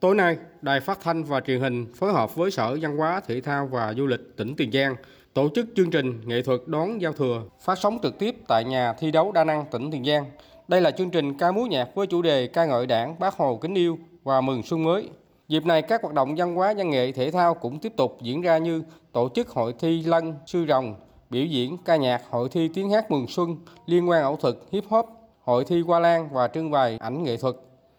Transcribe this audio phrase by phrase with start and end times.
[0.00, 3.40] Tối nay, Đài Phát thanh và Truyền hình phối hợp với Sở Văn hóa, Thể
[3.40, 4.94] thao và Du lịch tỉnh Tiền Giang
[5.34, 8.92] tổ chức chương trình nghệ thuật đón giao thừa phát sóng trực tiếp tại nhà
[8.92, 10.24] thi đấu đa năng tỉnh Tiền Giang.
[10.68, 13.56] Đây là chương trình ca múa nhạc với chủ đề ca ngợi Đảng, Bác Hồ
[13.56, 15.08] kính yêu và mừng xuân mới.
[15.48, 18.42] Dịp này các hoạt động văn hóa, văn nghệ, thể thao cũng tiếp tục diễn
[18.42, 20.94] ra như tổ chức hội thi lân, sư rồng,
[21.30, 23.56] biểu diễn ca nhạc, hội thi tiếng hát mừng xuân,
[23.86, 25.06] liên quan ảo thực, hip hop,
[25.42, 27.54] hội thi hoa lan và trưng bày ảnh nghệ thuật.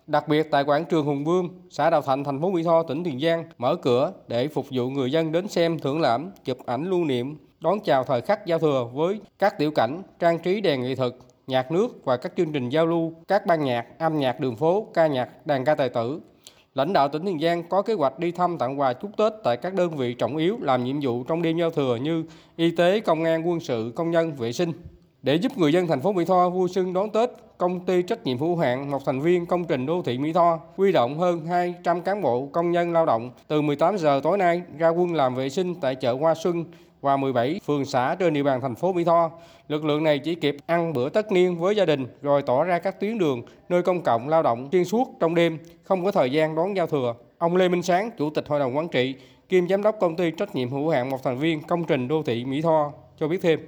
[0.09, 3.03] Đặc biệt tại quảng trường Hùng Vương, xã Đào Thạnh, thành phố Mỹ Tho, tỉnh
[3.03, 6.89] Tiền Giang mở cửa để phục vụ người dân đến xem thưởng lãm, chụp ảnh
[6.89, 10.81] lưu niệm, đón chào thời khắc giao thừa với các tiểu cảnh, trang trí đèn
[10.81, 11.13] nghệ thuật,
[11.47, 14.87] nhạc nước và các chương trình giao lưu, các ban nhạc, âm nhạc đường phố,
[14.93, 16.19] ca nhạc, đàn ca tài tử.
[16.73, 19.57] Lãnh đạo tỉnh Tiền Giang có kế hoạch đi thăm tặng quà chúc Tết tại
[19.57, 22.23] các đơn vị trọng yếu làm nhiệm vụ trong đêm giao thừa như
[22.55, 24.71] y tế, công an, quân sự, công nhân, vệ sinh.
[25.21, 28.25] Để giúp người dân thành phố Mỹ Tho vui xuân đón Tết, công ty trách
[28.25, 31.45] nhiệm hữu hạn một thành viên công trình đô thị Mỹ Tho huy động hơn
[31.45, 35.35] 200 cán bộ công nhân lao động từ 18 giờ tối nay ra quân làm
[35.35, 36.65] vệ sinh tại chợ Hoa Xuân
[37.01, 39.31] và 17 phường xã trên địa bàn thành phố Mỹ Tho.
[39.67, 42.79] Lực lượng này chỉ kịp ăn bữa tất niên với gia đình rồi tỏ ra
[42.79, 46.31] các tuyến đường, nơi công cộng lao động xuyên suốt trong đêm, không có thời
[46.31, 47.15] gian đón giao thừa.
[47.37, 49.15] Ông Lê Minh Sáng, Chủ tịch Hội đồng Quản trị,
[49.49, 52.23] kiêm Giám đốc công ty trách nhiệm hữu hạn một thành viên công trình đô
[52.23, 53.59] thị Mỹ Tho cho biết thêm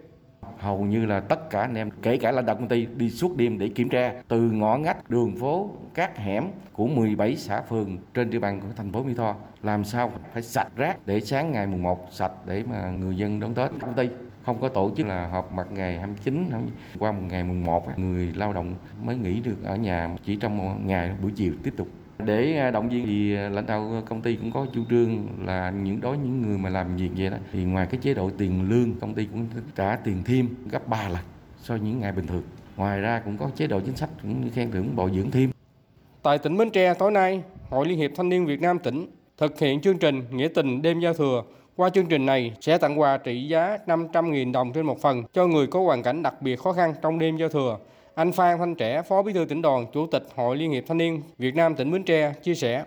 [0.58, 3.38] hầu như là tất cả anh em, kể cả lãnh đạo công ty, đi suốt
[3.38, 4.14] đêm để kiểm tra.
[4.28, 8.68] Từ ngõ ngách, đường phố, các hẻm của 17 xã phường trên địa bàn của
[8.76, 9.36] thành phố Mỹ Tho.
[9.64, 13.40] Làm sao phải sạch rác để sáng ngày mùng 1 sạch để mà người dân
[13.40, 13.72] đón Tết.
[13.82, 14.10] Công ty
[14.44, 16.50] không có tổ chức là họp mặt ngày 29
[17.00, 20.16] qua một ngày mùng 1 người lao động mới nghỉ được ở nhà.
[20.26, 21.88] Chỉ trong một ngày, buổi chiều tiếp tục
[22.26, 25.28] để à, động viên thì à, lãnh đạo à, công ty cũng có chủ trương
[25.46, 28.30] là những đối những người mà làm việc vậy đó, thì ngoài cái chế độ
[28.38, 31.22] tiền lương, công ty cũng trả tiền thêm gấp 3 lần
[31.62, 32.44] so với những ngày bình thường.
[32.78, 35.52] Ngoài ra cũng có chế độ chính sách cũng như khen thưởng bồi dưỡng thêm.
[36.24, 39.60] Tại tỉnh Bến Tre, tối nay, Hội Liên hiệp Thanh niên Việt Nam tỉnh thực
[39.60, 41.44] hiện chương trình Nghĩa tình đêm giao thừa.
[41.76, 45.48] Qua chương trình này sẽ tặng quà trị giá 500.000 đồng trên một phần cho
[45.48, 47.78] người có hoàn cảnh đặc biệt khó khăn trong đêm giao thừa.
[48.16, 50.98] Anh Phan Thanh Trẻ, Phó Bí thư tỉnh đoàn, Chủ tịch Hội Liên hiệp Thanh
[50.98, 52.84] niên Việt Nam tỉnh Bến Tre chia sẻ.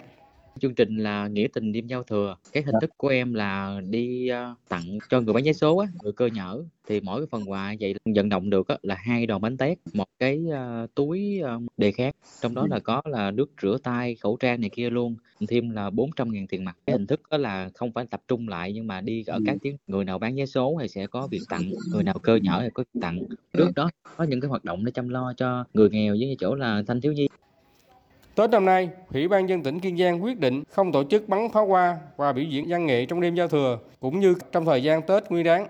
[0.64, 2.36] Chương trình là nghĩa tình đêm giao thừa.
[2.52, 5.88] Cái hình thức của em là đi uh, tặng cho người bán vé số á,
[6.02, 9.26] người cơ nhở thì mỗi cái phần quà vậy vận động được á, là hai
[9.26, 13.30] đòn bánh tét, một cái uh, túi uh, đề khác, trong đó là có là
[13.30, 15.16] nước rửa tay, khẩu trang này kia luôn,
[15.48, 16.76] thêm là 400 ngàn tiền mặt.
[16.86, 19.56] Cái hình thức đó là không phải tập trung lại nhưng mà đi ở các
[19.62, 22.60] tiếng người nào bán vé số thì sẽ có việc tặng, người nào cơ nhở
[22.62, 23.18] thì có việc tặng.
[23.52, 26.54] Trước đó có những cái hoạt động để chăm lo cho người nghèo với chỗ
[26.54, 27.28] là thanh thiếu nhi.
[28.34, 31.48] Tết năm nay, Ủy ban dân tỉnh Kiên Giang quyết định không tổ chức bắn
[31.50, 34.82] pháo hoa và biểu diễn văn nghệ trong đêm giao thừa cũng như trong thời
[34.82, 35.66] gian Tết Nguyên đán.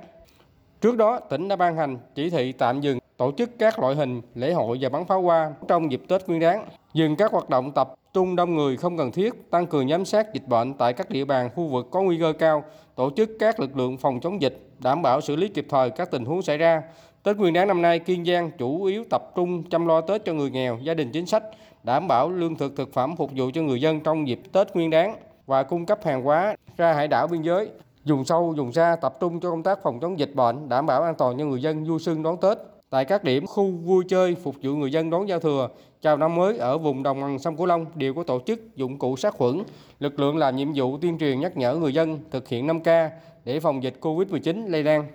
[0.80, 4.20] Trước đó, tỉnh đã ban hành chỉ thị tạm dừng tổ chức các loại hình
[4.34, 7.72] lễ hội và bắn pháo hoa trong dịp Tết Nguyên đán, dừng các hoạt động
[7.72, 11.10] tập trung đông người không cần thiết, tăng cường giám sát dịch bệnh tại các
[11.10, 12.64] địa bàn khu vực có nguy cơ cao,
[12.96, 16.10] tổ chức các lực lượng phòng chống dịch, đảm bảo xử lý kịp thời các
[16.10, 16.82] tình huống xảy ra.
[17.22, 20.32] Tết Nguyên đán năm nay, Kiên Giang chủ yếu tập trung chăm lo Tết cho
[20.32, 21.42] người nghèo, gia đình chính sách,
[21.82, 24.90] đảm bảo lương thực thực phẩm phục vụ cho người dân trong dịp Tết Nguyên
[24.90, 25.16] đán
[25.46, 27.68] và cung cấp hàng hóa ra hải đảo biên giới,
[28.04, 31.02] dùng sâu, dùng xa tập trung cho công tác phòng chống dịch bệnh, đảm bảo
[31.02, 32.58] an toàn cho người dân du xuân đón Tết.
[32.94, 35.68] Tại các điểm khu vui chơi phục vụ người dân đón giao thừa,
[36.02, 38.98] chào năm mới ở vùng đồng bằng sông Cửu Long đều có tổ chức dụng
[38.98, 39.62] cụ sát khuẩn.
[40.00, 43.08] Lực lượng làm nhiệm vụ tuyên truyền nhắc nhở người dân thực hiện 5K
[43.44, 45.06] để phòng dịch Covid-19 lây lan.